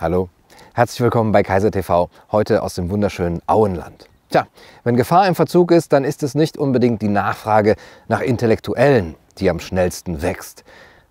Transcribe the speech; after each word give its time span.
Hallo, 0.00 0.28
herzlich 0.74 1.00
willkommen 1.00 1.32
bei 1.32 1.42
Kaiser 1.42 1.72
TV, 1.72 2.08
heute 2.30 2.62
aus 2.62 2.76
dem 2.76 2.88
wunderschönen 2.88 3.42
Auenland. 3.48 4.08
Tja, 4.30 4.46
wenn 4.84 4.94
Gefahr 4.94 5.26
im 5.26 5.34
Verzug 5.34 5.72
ist, 5.72 5.92
dann 5.92 6.04
ist 6.04 6.22
es 6.22 6.36
nicht 6.36 6.56
unbedingt 6.56 7.02
die 7.02 7.08
Nachfrage 7.08 7.74
nach 8.06 8.20
Intellektuellen, 8.20 9.16
die 9.38 9.50
am 9.50 9.58
schnellsten 9.58 10.22
wächst. 10.22 10.62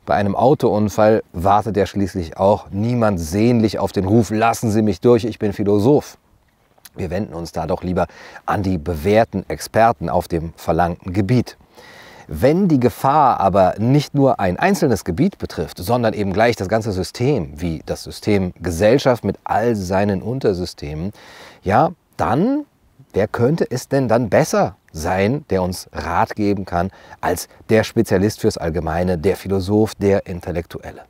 Bei 0.06 0.16
einem 0.16 0.38
Autounfall 0.38 1.22
wartet 1.34 1.76
ja 1.76 1.86
schließlich 1.86 2.38
auch 2.38 2.70
niemand 2.72 3.20
sehnlich 3.20 3.78
auf 3.78 3.92
den 3.92 4.06
Ruf, 4.06 4.30
lassen 4.30 4.72
Sie 4.72 4.82
mich 4.82 5.02
durch, 5.02 5.26
ich 5.26 5.38
bin 5.38 5.52
Philosoph. 5.52 6.18
Wir 6.96 7.10
wenden 7.10 7.34
uns 7.34 7.52
da 7.52 7.68
doch 7.68 7.84
lieber 7.84 8.08
an 8.46 8.64
die 8.64 8.78
bewährten 8.78 9.44
Experten 9.50 10.08
auf 10.08 10.30
dem 10.30 10.54
verlangten 10.56 11.12
Gebiet. 11.12 11.58
Wenn 12.28 12.68
die 12.68 12.80
Gefahr 12.80 13.40
aber 13.40 13.76
nicht 13.78 14.14
nur 14.14 14.42
ein 14.42 14.60
einzelnes 14.60 15.06
Gebiet 15.06 15.38
betrifft, 15.38 15.78
sondern 15.78 16.14
eben 16.14 16.34
gleich 16.34 16.58
das 16.58 16.68
ganze 16.68 16.92
System, 16.92 17.54
wie 17.56 17.82
das 17.86 18.04
System 18.04 18.54
Gesellschaft 18.60 19.24
mit 19.24 19.40
all 19.46 19.78
seinen 19.78 20.22
Untersystemen, 20.22 21.14
ja, 21.64 21.92
dann, 22.18 22.66
wer 23.14 23.30
könnte 23.30 23.66
es 23.70 23.88
denn 23.88 24.10
dann 24.10 24.30
besser 24.30 24.76
sein, 24.92 25.46
der 25.50 25.64
uns 25.64 25.90
Rat 25.94 26.36
geben 26.36 26.66
kann, 26.66 26.92
als 27.22 27.48
der 27.70 27.86
Spezialist 27.86 28.42
fürs 28.42 28.58
Allgemeine, 28.58 29.18
der 29.18 29.38
Philosoph, 29.38 29.96
der 29.96 30.28
Intellektuelle? 30.28 31.04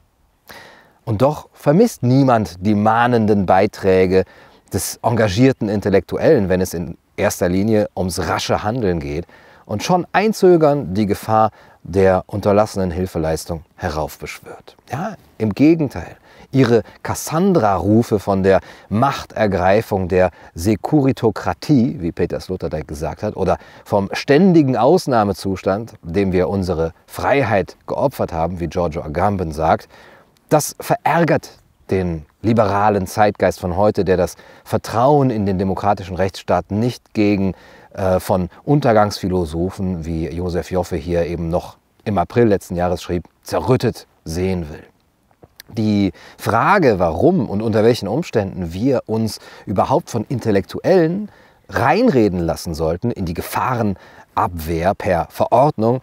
Und 1.04 1.24
doch 1.24 1.50
vermisst 1.54 2.04
niemand 2.04 2.58
die 2.60 2.76
mahnenden 2.76 3.48
Beiträge 3.48 4.24
des 4.72 5.00
engagierten 5.02 5.68
Intellektuellen, 5.68 6.50
wenn 6.50 6.62
es 6.62 6.76
in 6.76 6.98
erster 7.16 7.50
Linie 7.50 7.90
ums 7.96 8.20
rasche 8.20 8.62
Handeln 8.62 9.00
geht, 9.00 9.26
und 9.68 9.84
schon 9.84 10.08
einzögern 10.14 10.96
die 10.96 11.06
Gefahr 11.06 11.52
der 11.84 12.24
unterlassenen 12.26 12.90
Hilfeleistung 12.90 13.64
heraufbeschwört. 13.76 14.76
Ja, 14.92 15.16
im 15.38 15.54
Gegenteil. 15.54 16.18
Ihre 16.52 16.84
Cassandra-Rufe 17.04 18.20
von 18.20 18.42
der 18.42 18.62
Machtergreifung 18.88 20.08
der 20.08 20.32
Sekuritokratie, 20.56 21.98
wie 22.00 22.14
Peter 22.14 22.40
Sloterdijk 22.40 22.88
gesagt 22.88 23.22
hat, 23.22 23.36
oder 23.36 23.58
vom 23.84 24.10
ständigen 24.14 24.78
Ausnahmezustand, 24.78 25.96
dem 26.02 26.32
wir 26.32 26.48
unsere 26.48 26.94
Freiheit 27.06 27.76
geopfert 27.86 28.32
haben, 28.32 28.62
wie 28.62 28.68
Giorgio 28.68 29.02
Agamben 29.02 29.52
sagt, 29.52 29.90
das 30.48 30.76
verärgert 30.80 31.52
den 31.92 32.26
liberalen 32.42 33.08
Zeitgeist 33.08 33.60
von 33.60 33.76
heute, 33.76 34.06
der 34.06 34.16
das 34.16 34.36
Vertrauen 34.64 35.30
in 35.30 35.46
den 35.46 35.60
demokratischen 35.60 36.16
Rechtsstaat 36.16 36.72
nicht 36.72 37.14
gegen 37.14 37.54
von 38.20 38.50
Untergangsphilosophen, 38.64 40.06
wie 40.06 40.30
Josef 40.30 40.72
Joffe 40.72 40.96
hier 40.96 41.26
eben 41.26 41.50
noch 41.50 41.78
im 42.06 42.18
April 42.18 42.48
letzten 42.48 42.76
Jahres 42.76 43.02
schrieb, 43.02 43.28
zerrüttet 43.44 44.08
sehen 44.24 44.70
will. 44.70 44.84
Die 45.70 46.14
Frage, 46.38 47.00
warum 47.00 47.50
und 47.50 47.62
unter 47.62 47.84
welchen 47.84 48.08
Umständen 48.08 48.72
wir 48.72 49.02
uns 49.06 49.40
überhaupt 49.66 50.10
von 50.10 50.26
Intellektuellen 50.30 51.30
reinreden 51.70 52.40
lassen 52.40 52.74
sollten 52.74 53.12
in 53.12 53.26
die 53.26 53.34
Gefahrenabwehr 53.34 54.94
per 54.96 55.28
Verordnung, 55.30 56.02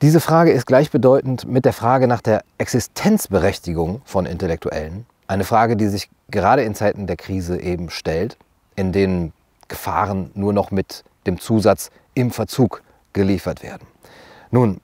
diese 0.00 0.20
Frage 0.20 0.52
ist 0.52 0.66
gleichbedeutend 0.66 1.48
mit 1.48 1.64
der 1.64 1.72
Frage 1.72 2.06
nach 2.06 2.22
der 2.22 2.44
Existenzberechtigung 2.56 4.00
von 4.04 4.26
Intellektuellen. 4.26 5.06
Eine 5.26 5.42
Frage, 5.42 5.76
die 5.76 5.88
sich 5.88 6.08
gerade 6.30 6.62
in 6.62 6.76
Zeiten 6.76 7.08
der 7.08 7.16
Krise 7.16 7.60
eben 7.60 7.90
stellt, 7.90 8.36
in 8.76 8.92
denen 8.92 9.32
Gefahren 9.66 10.30
nur 10.34 10.52
noch 10.52 10.70
mit 10.70 11.04
dem 11.28 11.38
Zusatz 11.38 11.90
im 12.14 12.30
Verzug 12.30 12.82
geliefert 13.12 13.62
werden. 13.62 13.86
Nun, 14.50 14.80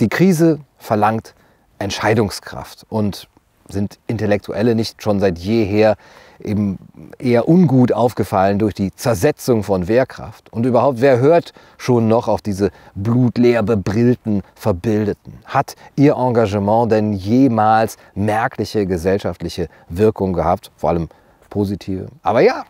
die 0.00 0.08
Krise 0.08 0.60
verlangt 0.78 1.34
Entscheidungskraft 1.78 2.86
und 2.88 3.28
sind 3.68 3.98
Intellektuelle 4.06 4.74
nicht 4.74 5.02
schon 5.02 5.20
seit 5.20 5.38
jeher 5.38 5.96
eben 6.42 6.78
eher 7.18 7.48
ungut 7.48 7.92
aufgefallen 7.92 8.58
durch 8.58 8.74
die 8.74 8.94
Zersetzung 8.94 9.62
von 9.62 9.88
Wehrkraft. 9.88 10.52
Und 10.52 10.66
überhaupt, 10.66 11.00
wer 11.00 11.18
hört 11.18 11.52
schon 11.78 12.08
noch 12.08 12.28
auf 12.28 12.42
diese 12.42 12.70
blutleer 12.94 13.62
bebrillten 13.62 14.42
Verbildeten? 14.54 15.34
Hat 15.44 15.76
ihr 15.96 16.16
Engagement 16.16 16.92
denn 16.92 17.12
jemals 17.12 17.96
merkliche 18.14 18.86
gesellschaftliche 18.86 19.68
Wirkung 19.88 20.32
gehabt? 20.32 20.70
Vor 20.76 20.90
allem 20.90 21.08
positive. 21.48 22.08
Aber 22.22 22.40
ja, 22.40 22.64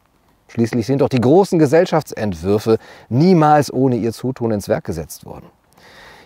Schließlich 0.55 0.87
sind 0.87 1.01
doch 1.01 1.09
die 1.09 1.21
großen 1.21 1.59
Gesellschaftsentwürfe 1.59 2.79
niemals 3.09 3.73
ohne 3.73 3.97
ihr 3.97 4.13
Zutun 4.13 4.53
ins 4.53 4.69
Werk 4.69 4.85
gesetzt 4.85 5.27
worden. 5.27 5.47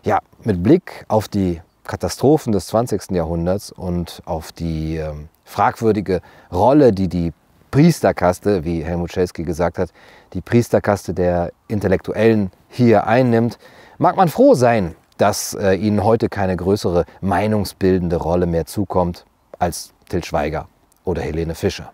Ja, 0.02 0.18
mit 0.44 0.62
Blick 0.62 1.06
auf 1.08 1.28
die 1.28 1.62
Katastrophen 1.84 2.52
des 2.52 2.66
20. 2.66 3.12
Jahrhunderts 3.12 3.72
und 3.72 4.20
auf 4.26 4.52
die 4.52 4.98
äh, 4.98 5.14
fragwürdige 5.44 6.20
Rolle, 6.52 6.92
die 6.92 7.08
die 7.08 7.32
Priesterkaste, 7.70 8.66
wie 8.66 8.84
Helmut 8.84 9.12
Schelsky 9.12 9.44
gesagt 9.44 9.78
hat, 9.78 9.92
die 10.34 10.42
Priesterkaste 10.42 11.14
der 11.14 11.50
Intellektuellen 11.66 12.50
hier 12.68 13.06
einnimmt, 13.06 13.58
mag 13.96 14.16
man 14.16 14.28
froh 14.28 14.52
sein, 14.52 14.94
dass 15.16 15.54
äh, 15.54 15.72
ihnen 15.72 16.04
heute 16.04 16.28
keine 16.28 16.54
größere 16.54 17.06
meinungsbildende 17.22 18.16
Rolle 18.16 18.44
mehr 18.44 18.66
zukommt 18.66 19.24
als 19.58 19.94
Til 20.10 20.22
Schweiger 20.22 20.68
oder 21.04 21.22
Helene 21.22 21.54
Fischer. 21.54 21.92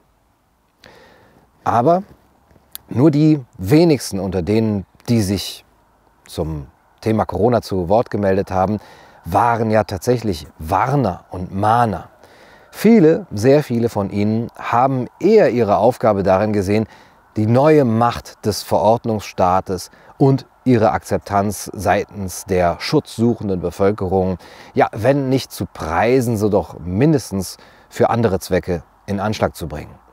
Aber 1.63 2.03
nur 2.89 3.11
die 3.11 3.41
wenigsten 3.59 4.21
unter 4.21 4.43
denen, 4.43 4.87
die 5.09 5.23
sich 5.23 5.65
zum 6.27 6.67
Thema 7.01 7.25
Corona 7.25 7.63
zu 7.63 7.89
Wort 7.89 8.11
gemeldet 8.11 8.51
haben, 8.51 8.79
waren 9.25 9.71
ja 9.71 9.85
tatsächlich 9.85 10.47
Warner 10.59 11.25
und 11.31 11.55
Mahner. 11.55 12.09
Viele, 12.71 13.27
sehr 13.33 13.63
viele 13.63 13.89
von 13.89 14.11
ihnen 14.11 14.49
haben 14.59 15.07
eher 15.21 15.51
ihre 15.51 15.77
Aufgabe 15.77 16.23
darin 16.23 16.53
gesehen, 16.53 16.87
die 17.37 17.47
neue 17.47 17.85
Macht 17.85 18.45
des 18.45 18.63
Verordnungsstaates 18.63 19.91
und 20.19 20.47
ihre 20.65 20.93
Akzeptanz 20.93 21.71
seitens 21.75 22.45
der 22.47 22.77
schutzsuchenden 22.81 23.61
Bevölkerung, 23.61 24.39
ja, 24.73 24.89
wenn 24.93 25.29
nicht 25.29 25.53
zu 25.53 25.67
preisen, 25.67 26.37
so 26.37 26.49
doch 26.49 26.79
mindestens 26.81 27.59
für 27.89 28.11
andere 28.11 28.41
Zwecke 28.41 28.83
in 29.07 29.21
Anschlag 29.21 29.55
zu 29.55 29.69
bringen 29.69 30.04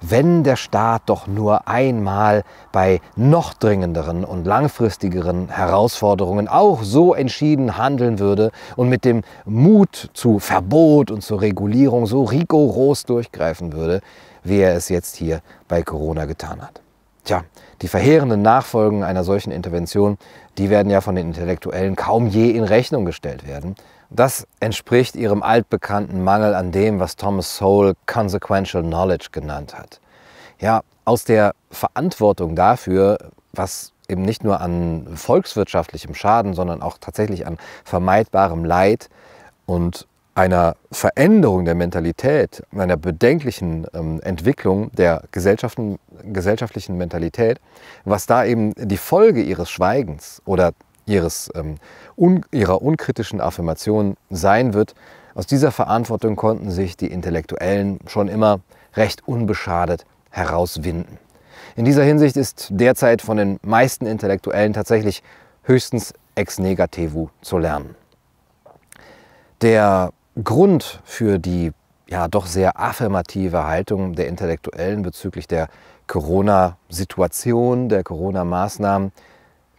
wenn 0.00 0.44
der 0.44 0.56
Staat 0.56 1.02
doch 1.06 1.26
nur 1.26 1.68
einmal 1.68 2.42
bei 2.72 3.00
noch 3.16 3.54
dringenderen 3.54 4.24
und 4.24 4.44
langfristigeren 4.44 5.48
Herausforderungen 5.48 6.48
auch 6.48 6.82
so 6.82 7.14
entschieden 7.14 7.76
handeln 7.76 8.18
würde 8.18 8.50
und 8.76 8.88
mit 8.88 9.04
dem 9.04 9.22
Mut 9.44 10.10
zu 10.14 10.38
Verbot 10.38 11.10
und 11.10 11.22
zur 11.22 11.40
Regulierung 11.40 12.06
so 12.06 12.24
rigoros 12.24 13.04
durchgreifen 13.04 13.72
würde, 13.72 14.00
wie 14.42 14.60
er 14.60 14.74
es 14.74 14.88
jetzt 14.88 15.16
hier 15.16 15.40
bei 15.68 15.82
Corona 15.82 16.24
getan 16.24 16.62
hat. 16.62 16.80
Tja, 17.24 17.44
die 17.82 17.88
verheerenden 17.88 18.42
Nachfolgen 18.42 19.04
einer 19.04 19.24
solchen 19.24 19.50
Intervention, 19.50 20.16
die 20.58 20.70
werden 20.70 20.90
ja 20.90 21.00
von 21.00 21.14
den 21.14 21.28
Intellektuellen 21.28 21.96
kaum 21.96 22.26
je 22.26 22.50
in 22.50 22.64
Rechnung 22.64 23.04
gestellt 23.04 23.46
werden. 23.46 23.76
Das 24.10 24.46
entspricht 24.58 25.14
ihrem 25.14 25.42
altbekannten 25.42 26.22
Mangel 26.22 26.54
an 26.54 26.72
dem, 26.72 26.98
was 26.98 27.14
Thomas 27.14 27.56
Sowell 27.56 27.94
Consequential 28.06 28.82
Knowledge 28.82 29.28
genannt 29.30 29.78
hat. 29.78 30.00
Ja, 30.58 30.82
aus 31.04 31.24
der 31.24 31.54
Verantwortung 31.70 32.56
dafür, 32.56 33.18
was 33.52 33.92
eben 34.08 34.22
nicht 34.22 34.42
nur 34.42 34.60
an 34.60 35.06
volkswirtschaftlichem 35.14 36.14
Schaden, 36.14 36.54
sondern 36.54 36.82
auch 36.82 36.98
tatsächlich 36.98 37.46
an 37.46 37.58
vermeidbarem 37.84 38.64
Leid 38.64 39.08
und 39.66 40.08
einer 40.34 40.76
Veränderung 40.90 41.64
der 41.64 41.74
Mentalität, 41.74 42.62
einer 42.76 42.96
bedenklichen 42.96 43.86
ähm, 43.94 44.20
Entwicklung 44.22 44.90
der 44.92 45.22
gesellschaftlichen 45.30 46.96
Mentalität, 46.96 47.60
was 48.04 48.26
da 48.26 48.44
eben 48.44 48.72
die 48.76 48.96
Folge 48.96 49.42
ihres 49.42 49.70
Schweigens 49.70 50.42
oder 50.44 50.72
ihres, 51.10 51.50
ähm, 51.54 51.76
un, 52.16 52.46
ihrer 52.52 52.80
unkritischen 52.80 53.40
Affirmation 53.40 54.16
sein 54.30 54.72
wird. 54.72 54.94
Aus 55.34 55.46
dieser 55.46 55.72
Verantwortung 55.72 56.36
konnten 56.36 56.70
sich 56.70 56.96
die 56.96 57.08
Intellektuellen 57.08 57.98
schon 58.06 58.28
immer 58.28 58.60
recht 58.94 59.26
unbeschadet 59.26 60.06
herauswinden. 60.30 61.18
In 61.76 61.84
dieser 61.84 62.02
Hinsicht 62.04 62.36
ist 62.36 62.68
derzeit 62.70 63.22
von 63.22 63.36
den 63.36 63.58
meisten 63.62 64.06
Intellektuellen 64.06 64.72
tatsächlich 64.72 65.22
höchstens 65.62 66.14
ex 66.34 66.58
negativo 66.58 67.30
zu 67.42 67.58
lernen. 67.58 67.94
Der 69.60 70.12
Grund 70.42 71.00
für 71.04 71.38
die 71.38 71.72
ja 72.08 72.28
doch 72.28 72.46
sehr 72.46 72.80
affirmative 72.80 73.66
Haltung 73.66 74.14
der 74.14 74.26
Intellektuellen 74.26 75.02
bezüglich 75.02 75.46
der 75.46 75.68
Corona-Situation, 76.06 77.88
der 77.88 78.02
Corona-Maßnahmen, 78.02 79.12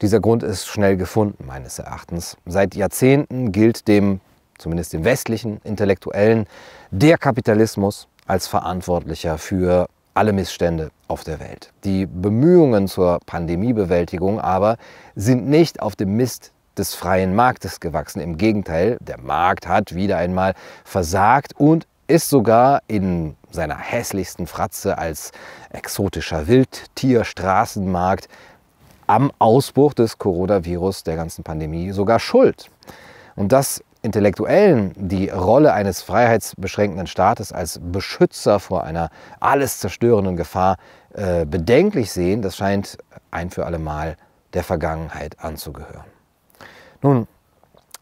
dieser 0.01 0.19
Grund 0.19 0.44
ist 0.44 0.68
schnell 0.68 0.98
gefunden, 0.98 1.45
meines 1.45 1.80
Erachtens. 1.80 2.38
Seit 2.45 2.75
Jahrzehnten 2.75 3.51
gilt 3.51 3.88
dem, 3.88 4.19
zumindest 4.57 4.94
dem 4.94 5.06
westlichen 5.06 5.62
Intellektuellen, 5.63 6.48
der 6.89 7.18
Kapitalismus 7.18 8.07
als 8.25 8.48
verantwortlicher 8.48 9.38
für 9.38 9.88
alle 10.13 10.33
Missstände 10.33 10.92
auf 11.07 11.24
der 11.24 11.39
Welt. 11.39 11.71
Die 11.83 12.06
Bemühungen 12.06 12.88
zur 12.88 13.19
Pandemiebewältigung 13.25 14.39
aber 14.39 14.77
sind 15.15 15.48
nicht 15.48 15.81
auf 15.81 15.95
dem 15.95 16.15
Mist 16.15 16.51
des 16.77 16.95
freien 16.95 17.36
Marktes 17.36 17.80
gewachsen. 17.80 18.21
Im 18.21 18.38
Gegenteil, 18.38 18.98
der 19.01 19.19
Markt 19.19 19.68
hat 19.68 19.94
wieder 19.94 20.18
einmal 20.18 20.53
versagt 20.83 21.53
und 21.57 21.86
ist 22.07 22.30
sogar 22.30 22.81
in 22.88 23.36
seiner 23.51 23.77
hässlichsten 23.77 24.48
Fratze 24.48 24.98
als 24.98 25.31
exotischer 25.71 26.48
Wildtierstraßenmarkt 26.48 28.27
am 29.12 29.30
Ausbruch 29.40 29.94
des 29.94 30.19
Coronavirus, 30.19 31.04
der 31.04 31.18
ganzen 31.18 31.44
Pandemie, 31.44 31.92
sogar 31.92 32.18
schuld. 32.18 32.72
Und 33.36 33.52
dass 33.52 33.84
Intellektuellen 34.04 34.94
die 34.96 35.28
Rolle 35.28 35.74
eines 35.74 36.02
freiheitsbeschränkenden 36.02 37.08
Staates 37.08 37.52
als 37.52 37.81
Beschützer 37.84 38.62
vor 38.62 38.86
einer 38.86 39.10
alles 39.42 39.80
zerstörenden 39.80 40.38
Gefahr 40.38 40.78
äh, 41.13 41.46
bedenklich 41.46 42.10
sehen, 42.10 42.42
das 42.42 42.56
scheint 42.56 42.98
ein 43.31 43.50
für 43.50 43.66
alle 43.66 43.80
Mal 43.80 44.16
der 44.54 44.63
Vergangenheit 44.63 45.44
anzugehören. 45.44 46.06
Nun, 47.02 47.28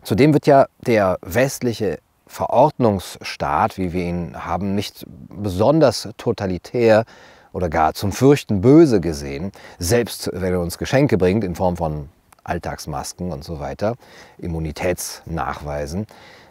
zudem 0.03 0.31
wird 0.31 0.45
ja 0.45 0.67
der 0.85 1.17
westliche 1.23 1.97
Verordnungsstaat, 2.27 3.79
wie 3.79 3.93
wir 3.93 4.03
ihn 4.03 4.45
haben, 4.45 4.75
nicht 4.75 5.07
besonders 5.07 6.07
totalitär 6.17 7.05
oder 7.53 7.69
gar 7.69 7.93
zum 7.93 8.11
Fürchten 8.11 8.61
böse 8.61 9.01
gesehen, 9.01 9.51
selbst 9.77 10.29
wenn 10.33 10.53
er 10.53 10.61
uns 10.61 10.77
Geschenke 10.77 11.17
bringt 11.17 11.43
in 11.43 11.55
Form 11.55 11.77
von 11.77 12.09
Alltagsmasken 12.43 13.31
und 13.31 13.43
so 13.43 13.59
weiter, 13.59 13.95
Immunitätsnachweisen. 14.37 16.07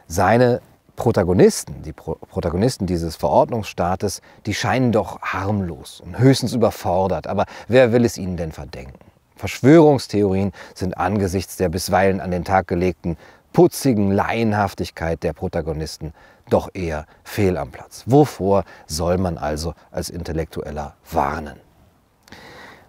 Seine 0.06 0.60
Protagonisten, 0.96 1.82
die 1.82 1.92
Pro 1.92 2.14
Protagonisten 2.14 2.86
dieses 2.86 3.14
Verordnungsstaates, 3.16 4.20
die 4.46 4.54
scheinen 4.54 4.90
doch 4.90 5.20
harmlos 5.22 6.00
und 6.00 6.18
höchstens 6.18 6.54
überfordert. 6.54 7.26
Aber 7.28 7.46
wer 7.68 7.92
will 7.92 8.04
es 8.04 8.18
ihnen 8.18 8.36
denn 8.36 8.52
verdenken? 8.52 8.98
Verschwörungstheorien 9.36 10.52
sind 10.74 10.98
angesichts 10.98 11.56
der 11.56 11.68
bisweilen 11.68 12.20
an 12.20 12.32
den 12.32 12.44
Tag 12.44 12.66
gelegten 12.66 13.16
putzigen 13.52 14.10
Laienhaftigkeit 14.10 15.22
der 15.22 15.32
Protagonisten 15.32 16.12
doch 16.52 16.68
eher 16.74 17.06
fehl 17.24 17.56
am 17.56 17.70
Platz. 17.70 18.04
Wovor 18.06 18.64
soll 18.86 19.18
man 19.18 19.38
also 19.38 19.74
als 19.90 20.10
Intellektueller 20.10 20.94
warnen? 21.10 21.60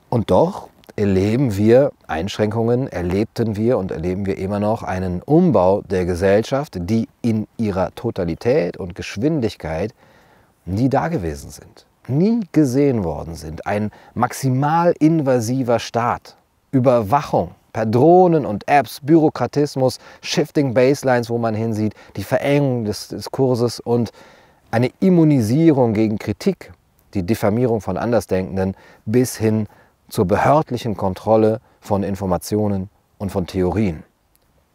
Und 0.10 0.32
doch 0.32 0.70
erleben 0.96 1.56
wir 1.56 1.92
Einschränkungen, 2.08 2.88
erlebten 2.88 3.56
wir 3.56 3.78
und 3.78 3.92
erleben 3.92 4.26
wir 4.26 4.38
immer 4.38 4.60
noch 4.60 4.84
einen 4.84 5.22
Umbau 5.22 5.82
der 5.84 6.06
Gesellschaft, 6.06 6.78
die 6.80 7.08
in 7.22 7.48
ihrer 7.58 7.94
Totalität 7.96 8.78
und 8.78 8.96
Geschwindigkeit 8.96 9.94
nie 10.66 10.90
dagewesen 10.90 11.52
sind, 11.52 11.86
nie 12.08 12.42
gesehen 12.52 13.04
worden 13.04 13.36
sind. 13.36 13.66
Ein 13.66 13.92
maximal 14.14 14.94
invasiver 15.00 15.80
Staat, 15.80 16.36
Überwachung 16.72 17.52
per 17.80 17.86
Drohnen 17.86 18.46
und 18.46 18.68
Apps, 18.68 19.00
Bürokratismus, 19.02 20.00
Shifting 20.22 20.74
Baselines, 20.74 21.30
wo 21.30 21.38
man 21.38 21.56
hinsieht, 21.56 21.94
die 22.18 22.24
Verengung 22.24 22.84
des 22.84 23.08
Diskurses 23.08 23.80
und 23.80 24.12
eine 24.70 24.92
Immunisierung 25.00 25.94
gegen 25.94 26.18
Kritik, 26.20 26.74
die 27.14 27.24
Diffamierung 27.24 27.80
von 27.80 27.96
Andersdenkenden 27.96 28.76
bis 29.06 29.38
hin 29.38 29.68
zur 30.10 30.26
behördlichen 30.26 30.98
Kontrolle 30.98 31.62
von 31.80 32.04
Informationen 32.04 32.90
und 33.18 33.32
von 33.32 33.48
Theorien. 33.48 34.04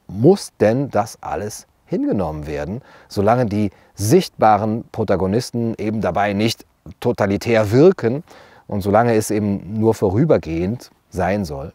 Muss 0.06 0.52
denn 0.58 0.88
das 0.90 1.18
alles 1.20 1.66
hingenommen 1.84 2.46
werden, 2.46 2.80
solange 3.08 3.44
die 3.44 3.70
sichtbaren 3.94 4.84
Protagonisten 4.92 5.74
eben 5.76 6.00
dabei 6.00 6.32
nicht 6.32 6.64
totalitär 7.00 7.70
wirken 7.70 8.24
und 8.66 8.80
solange 8.80 9.14
es 9.14 9.30
eben 9.30 9.78
nur 9.78 9.92
vorübergehend 9.92 10.90
sein 11.10 11.44
soll? 11.44 11.74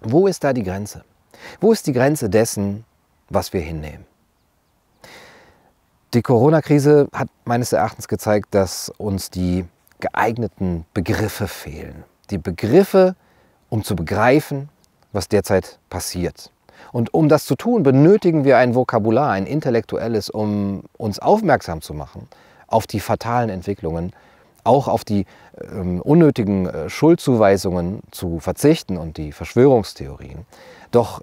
Wo 0.00 0.26
ist 0.26 0.44
da 0.44 0.52
die 0.52 0.62
Grenze? 0.62 1.04
Wo 1.60 1.72
ist 1.72 1.86
die 1.86 1.92
Grenze 1.92 2.30
dessen, 2.30 2.84
was 3.28 3.52
wir 3.52 3.60
hinnehmen? 3.60 4.06
Die 6.12 6.22
Corona-Krise 6.22 7.08
hat 7.12 7.28
meines 7.44 7.72
Erachtens 7.72 8.08
gezeigt, 8.08 8.48
dass 8.50 8.90
uns 8.98 9.30
die 9.30 9.64
geeigneten 10.00 10.84
Begriffe 10.92 11.46
fehlen. 11.46 12.04
Die 12.30 12.38
Begriffe, 12.38 13.14
um 13.68 13.84
zu 13.84 13.94
begreifen, 13.94 14.68
was 15.12 15.28
derzeit 15.28 15.78
passiert. 15.88 16.50
Und 16.92 17.14
um 17.14 17.28
das 17.28 17.44
zu 17.44 17.54
tun, 17.54 17.82
benötigen 17.82 18.44
wir 18.44 18.58
ein 18.58 18.74
Vokabular, 18.74 19.30
ein 19.30 19.46
intellektuelles, 19.46 20.30
um 20.30 20.82
uns 20.96 21.18
aufmerksam 21.18 21.80
zu 21.80 21.94
machen 21.94 22.28
auf 22.66 22.86
die 22.86 23.00
fatalen 23.00 23.50
Entwicklungen, 23.50 24.12
auch 24.64 24.88
auf 24.88 25.04
die 25.04 25.26
ähm, 25.60 26.00
unnötigen 26.00 26.66
äh, 26.66 26.88
Schuldzuweisungen 26.88 28.00
zu 28.10 28.40
verzichten 28.40 28.96
und 28.96 29.16
die 29.16 29.32
Verschwörungstheorien. 29.32 30.46
Doch 30.90 31.22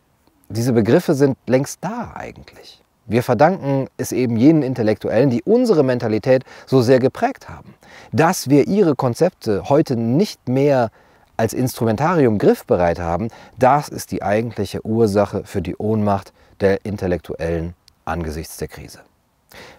diese 0.50 0.74
Begriffe 0.74 1.14
sind 1.14 1.38
längst 1.46 1.80
da 1.82 2.14
eigentlich. 2.16 2.82
Wir 3.06 3.24
verdanken 3.24 3.88
es 3.98 4.12
eben 4.12 4.36
jenen 4.36 4.64
Intellektuellen, 4.64 5.30
die 5.30 5.42
unsere 5.44 5.84
Mentalität 5.84 6.44
so 6.66 6.82
sehr 6.82 7.00
geprägt 7.00 7.48
haben. 7.48 7.74
Dass 8.12 8.50
wir 8.50 8.68
ihre 8.68 8.96
Konzepte 8.96 9.70
heute 9.70 9.96
nicht 9.96 10.50
mehr 10.50 10.92
als 11.38 11.54
Instrumentarium 11.54 12.38
griffbereit 12.38 13.00
haben, 13.00 13.30
das 13.58 13.88
ist 13.88 14.12
die 14.12 14.24
eigentliche 14.24 14.86
Ursache 14.86 15.44
für 15.46 15.62
die 15.62 15.78
Ohnmacht 15.78 16.34
der 16.60 16.86
Intellektuellen 16.86 17.76
angesichts 18.06 18.58
der 18.58 18.68
Krise. 18.68 19.00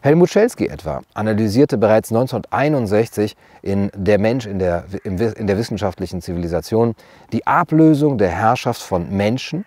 Helmut 0.00 0.30
Schelsky 0.30 0.66
etwa 0.66 1.02
analysierte 1.14 1.78
bereits 1.78 2.10
1961 2.10 3.36
in 3.62 3.90
Der 3.94 4.18
Mensch 4.18 4.46
in 4.46 4.58
der, 4.58 4.84
in 5.04 5.46
der 5.46 5.58
wissenschaftlichen 5.58 6.22
Zivilisation 6.22 6.94
die 7.32 7.46
Ablösung 7.46 8.18
der 8.18 8.30
Herrschaft 8.30 8.80
von 8.80 9.10
Menschen 9.10 9.64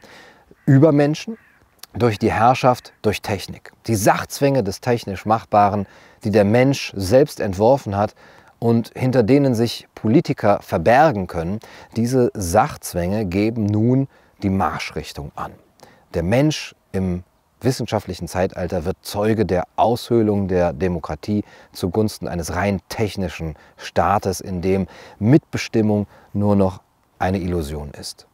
über 0.65 0.92
Menschen 0.92 1.38
durch 1.94 2.18
die 2.18 2.31
Herrschaft 2.31 2.94
durch 3.01 3.21
Technik. 3.21 3.71
Die 3.88 3.95
Sachzwänge 3.95 4.63
des 4.63 4.81
technisch 4.81 5.25
Machbaren, 5.25 5.86
die 6.24 6.31
der 6.31 6.45
Mensch 6.45 6.94
selbst 6.95 7.39
entworfen 7.39 7.98
hat 7.98 8.15
und 8.59 8.92
hinter 8.95 9.24
denen 9.24 9.56
sich 9.56 9.88
Politiker 9.95 10.59
verbergen 10.62 11.27
können, 11.27 11.59
diese 11.95 12.31
Sachzwänge 12.33 13.25
geben 13.25 13.65
nun 13.65 14.07
die 14.44 14.50
Marschrichtung 14.50 15.31
an. 15.36 15.51
Der 16.13 16.24
Mensch 16.24 16.75
im 16.92 17.24
wissenschaftlichen 17.63 18.28
Zeitalter 18.28 18.86
wird 18.86 18.98
Zeuge 19.02 19.46
der 19.46 19.63
Aushöhlung 19.75 20.48
der 20.48 20.74
Demokratie 20.74 21.44
zugunsten 21.74 22.28
eines 22.28 22.56
rein 22.56 22.81
technischen 22.90 23.56
Staates, 23.78 24.42
in 24.42 24.62
dem 24.62 24.88
Mitbestimmung 25.19 26.08
nur 26.34 26.56
noch 26.56 26.81
eine 27.19 27.40
Illusion 27.40 27.92
ist. 27.92 28.28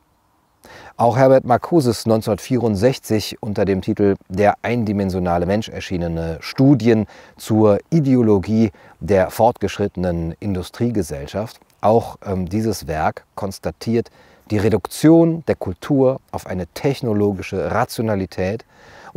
Auch 0.97 1.15
Herbert 1.15 1.45
Marcuses 1.45 2.05
1964 2.05 3.37
unter 3.41 3.65
dem 3.65 3.81
Titel 3.81 4.15
Der 4.27 4.55
eindimensionale 4.63 5.45
Mensch 5.45 5.69
erschienene 5.69 6.37
Studien 6.41 7.05
zur 7.37 7.79
Ideologie 7.89 8.71
der 8.99 9.29
fortgeschrittenen 9.29 10.33
Industriegesellschaft, 10.39 11.59
auch 11.81 12.17
ähm, 12.25 12.49
dieses 12.49 12.87
Werk 12.87 13.25
konstatiert 13.35 14.09
die 14.49 14.57
Reduktion 14.57 15.43
der 15.47 15.55
Kultur 15.55 16.19
auf 16.31 16.47
eine 16.47 16.67
technologische 16.67 17.71
Rationalität 17.71 18.65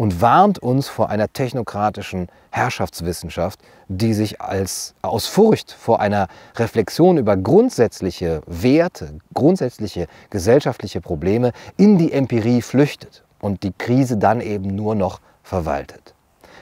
und 0.01 0.23
warnt 0.23 0.59
uns 0.59 0.89
vor 0.89 1.11
einer 1.11 1.31
technokratischen 1.31 2.29
Herrschaftswissenschaft, 2.53 3.61
die 3.89 4.15
sich 4.15 4.41
als, 4.41 4.95
aus 5.03 5.27
Furcht 5.27 5.73
vor 5.73 6.01
einer 6.01 6.29
Reflexion 6.57 7.19
über 7.19 7.37
grundsätzliche 7.37 8.41
Werte, 8.47 9.19
grundsätzliche 9.35 10.07
gesellschaftliche 10.31 11.03
Probleme 11.03 11.53
in 11.77 11.99
die 11.99 12.13
Empirie 12.13 12.63
flüchtet 12.63 13.25
und 13.43 13.63
die 13.63 13.75
Krise 13.77 14.17
dann 14.17 14.41
eben 14.41 14.75
nur 14.75 14.95
noch 14.95 15.21
verwaltet. 15.43 16.15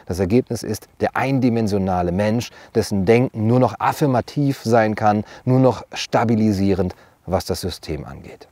Das 0.07 0.18
Ergebnis 0.18 0.64
ist 0.64 0.88
der 0.99 1.14
eindimensionale 1.14 2.11
Mensch, 2.11 2.50
dessen 2.75 3.04
Denken 3.04 3.47
nur 3.47 3.61
noch 3.61 3.76
affirmativ 3.78 4.62
sein 4.64 4.97
kann, 4.97 5.23
nur 5.45 5.61
noch 5.61 5.85
stabilisierend, 5.92 6.97
was 7.25 7.45
das 7.45 7.61
System 7.61 8.04
angeht. 8.04 8.49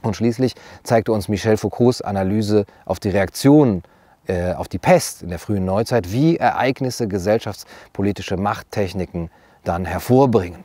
Und 0.00 0.14
schließlich 0.14 0.54
zeigte 0.84 1.10
uns 1.10 1.28
Michel 1.28 1.56
Foucaults 1.56 2.02
Analyse 2.02 2.66
auf 2.84 3.00
die 3.00 3.08
Reaktionen 3.08 3.82
äh, 4.26 4.52
auf 4.52 4.68
die 4.68 4.78
Pest 4.78 5.22
in 5.22 5.28
der 5.28 5.38
frühen 5.38 5.64
Neuzeit, 5.64 6.12
wie 6.12 6.36
Ereignisse 6.36 7.08
gesellschaftspolitische 7.08 8.36
Machttechniken 8.36 9.30
dann 9.64 9.84
hervorbringen. 9.84 10.64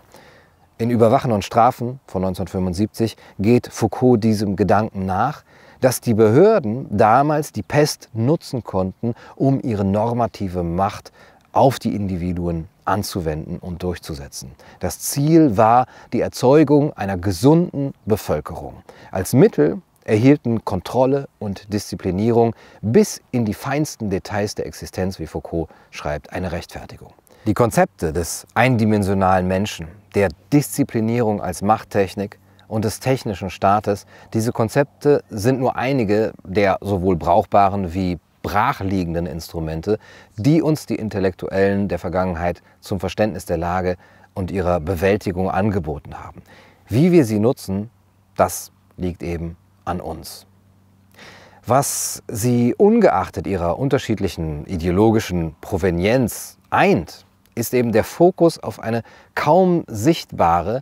In 0.78 0.90
Überwachen 0.90 1.32
und 1.32 1.46
Strafen 1.46 2.00
von 2.08 2.24
1975 2.24 3.16
geht 3.38 3.68
Foucault 3.68 4.24
diesem 4.24 4.56
Gedanken 4.56 5.06
nach, 5.06 5.44
dass 5.80 6.02
die 6.02 6.14
Behörden 6.14 6.88
damals 6.96 7.52
die 7.52 7.64
Pest 7.64 8.10
nutzen 8.14 8.64
konnten, 8.64 9.14
um 9.36 9.62
ihre 9.62 9.86
normative 9.86 10.64
Macht 10.64 11.12
auf 11.52 11.80
die 11.80 11.96
Individuen 11.96 12.68
anzuwenden 12.86 13.60
und 13.60 13.84
durchzusetzen. 13.84 14.52
Das 14.80 15.00
Ziel 15.00 15.58
war 15.58 15.86
die 16.14 16.22
Erzeugung 16.22 16.94
einer 16.94 17.18
gesunden 17.18 17.94
Bevölkerung. 18.06 18.82
Als 19.12 19.34
Mittel 19.34 19.82
erhielten 20.12 20.66
Kontrolle 20.66 21.30
und 21.40 21.72
Disziplinierung 21.72 22.54
bis 22.82 23.22
in 23.32 23.46
die 23.46 23.54
feinsten 23.54 24.10
Details 24.10 24.56
der 24.56 24.66
Existenz, 24.66 25.20
wie 25.20 25.26
Foucault 25.26 25.70
schreibt, 25.90 26.34
eine 26.34 26.52
Rechtfertigung. 26.52 27.14
Die 27.46 27.54
Konzepte 27.54 28.12
des 28.12 28.46
eindimensionalen 28.54 29.48
Menschen, 29.48 29.88
der 30.14 30.28
Disziplinierung 30.52 31.42
als 31.42 31.62
Machttechnik 31.62 32.40
und 32.68 32.84
des 32.84 33.00
technischen 33.00 33.50
Staates, 33.50 34.06
diese 34.34 34.52
Konzepte 34.52 35.24
sind 35.30 35.62
nur 35.62 35.78
einige 35.78 36.34
der 36.44 36.78
sowohl 36.82 37.16
brauchbaren 37.16 37.94
wie 37.94 38.20
brachliegenden 38.44 39.28
Instrumente, 39.28 39.98
die 40.36 40.62
uns 40.62 40.88
die 40.88 40.96
Intellektuellen 40.96 41.88
der 41.88 42.00
Vergangenheit 42.00 42.62
zum 42.82 43.00
Verständnis 43.00 43.46
der 43.46 43.58
Lage 43.58 43.96
und 44.34 44.52
ihrer 44.52 44.82
Bewältigung 44.82 45.50
angeboten 45.50 46.22
haben. 46.22 46.42
Wie 46.90 47.14
wir 47.14 47.24
sie 47.24 47.40
nutzen, 47.40 47.90
das 48.36 48.74
liegt 48.98 49.24
eben 49.24 49.56
an 49.86 50.02
uns. 50.02 50.46
Was 51.66 52.24
sie 52.28 52.74
ungeachtet 52.76 53.46
ihrer 53.46 53.78
unterschiedlichen 53.78 54.66
ideologischen 54.66 55.56
Provenienz 55.62 56.58
eint, 56.70 57.26
ist 57.54 57.74
eben 57.74 57.92
der 57.92 58.04
Fokus 58.04 58.58
auf 58.58 58.80
eine 58.80 59.04
kaum 59.36 59.84
sichtbare, 59.88 60.82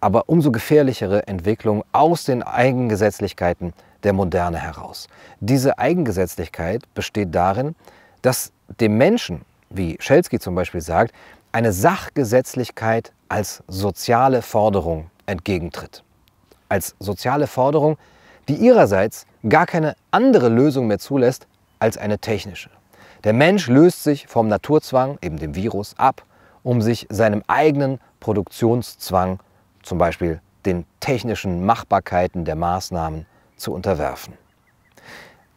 aber 0.00 0.28
umso 0.28 0.52
gefährlichere 0.52 1.26
Entwicklung 1.26 1.84
aus 1.92 2.24
den 2.24 2.42
Eigengesetzlichkeiten 2.42 3.72
der 4.02 4.12
Moderne 4.12 4.58
heraus. 4.58 5.08
Diese 5.40 5.78
Eigengesetzlichkeit 5.78 6.82
besteht 6.94 7.34
darin, 7.34 7.74
dass 8.22 8.52
dem 8.80 8.96
Menschen, 8.96 9.42
wie 9.68 9.96
Schelsky 10.00 10.38
zum 10.38 10.54
Beispiel 10.54 10.80
sagt, 10.80 11.14
eine 11.52 11.72
Sachgesetzlichkeit 11.72 13.12
als 13.28 13.62
soziale 13.66 14.42
Forderung 14.42 15.10
entgegentritt. 15.26 16.02
Als 16.68 16.94
soziale 17.00 17.46
Forderung, 17.46 17.96
die 18.50 18.56
ihrerseits 18.56 19.26
gar 19.48 19.64
keine 19.64 19.94
andere 20.10 20.48
Lösung 20.48 20.88
mehr 20.88 20.98
zulässt 20.98 21.46
als 21.78 21.96
eine 21.96 22.18
technische. 22.18 22.68
Der 23.22 23.32
Mensch 23.32 23.68
löst 23.68 24.02
sich 24.02 24.26
vom 24.26 24.48
Naturzwang, 24.48 25.18
eben 25.22 25.38
dem 25.38 25.54
Virus, 25.54 25.94
ab, 25.96 26.24
um 26.64 26.82
sich 26.82 27.06
seinem 27.10 27.44
eigenen 27.46 28.00
Produktionszwang, 28.18 29.38
zum 29.84 29.98
Beispiel 29.98 30.40
den 30.66 30.84
technischen 30.98 31.64
Machbarkeiten 31.64 32.44
der 32.44 32.56
Maßnahmen, 32.56 33.24
zu 33.56 33.72
unterwerfen. 33.72 34.34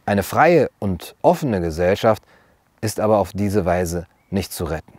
Eine 0.06 0.22
freie 0.22 0.70
und 0.78 1.16
offene 1.20 1.60
Gesellschaft 1.60 2.22
ist 2.80 3.00
aber 3.00 3.18
auf 3.18 3.32
diese 3.32 3.64
Weise 3.64 4.06
nicht 4.30 4.52
zu 4.52 4.66
retten. 4.66 4.92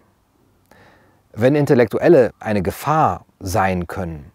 Wenn 1.31 1.55
Intellektuelle 1.55 2.33
eine 2.39 2.61
Gefahr 2.61 3.25
sein 3.39 3.87
können, 3.87 4.31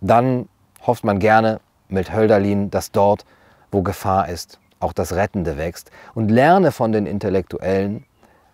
dann 0.00 0.48
hofft 0.84 1.04
man 1.04 1.20
gerne 1.20 1.60
mit 1.94 2.12
Hölderlin, 2.12 2.70
dass 2.70 2.92
dort, 2.92 3.24
wo 3.72 3.80
Gefahr 3.82 4.28
ist, 4.28 4.60
auch 4.80 4.92
das 4.92 5.14
Rettende 5.14 5.56
wächst 5.56 5.90
und 6.14 6.30
lerne 6.30 6.70
von 6.70 6.92
den 6.92 7.06
Intellektuellen, 7.06 8.04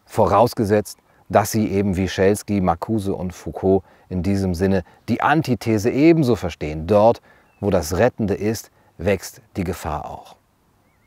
vorausgesetzt, 0.06 0.98
dass 1.28 1.50
sie 1.50 1.70
eben 1.70 1.96
wie 1.96 2.08
Schelsky, 2.08 2.60
Marcuse 2.60 3.14
und 3.14 3.32
Foucault 3.32 3.82
in 4.08 4.22
diesem 4.22 4.54
Sinne 4.54 4.84
die 5.08 5.20
Antithese 5.20 5.90
ebenso 5.90 6.36
verstehen. 6.36 6.86
Dort, 6.86 7.20
wo 7.60 7.70
das 7.70 7.96
Rettende 7.96 8.34
ist, 8.34 8.70
wächst 8.98 9.40
die 9.56 9.64
Gefahr 9.64 10.04
auch. 10.08 10.36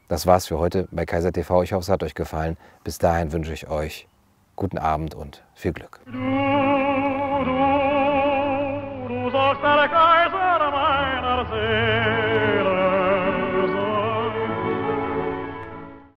Das 0.08 0.28
war's 0.28 0.48
für 0.48 0.60
heute 0.60 0.88
bei 0.92 1.06
Kaiser 1.06 1.32
TV. 1.32 1.64
Ich 1.64 1.74
hoffe, 1.74 1.82
es 1.82 1.90
hat 1.90 2.04
euch 2.04 2.16
gefallen. 2.16 2.58
Bis 2.84 2.98
dahin 2.98 3.32
wünsche 3.32 3.54
ich 3.54 3.70
euch 3.70 4.08
guten 4.56 4.78
Abend 4.78 5.16
und 5.16 5.44
viel 5.54 5.74
Glück. 5.74 6.00
Du, 6.06 6.12
du, 6.12 6.20
du 9.08 9.30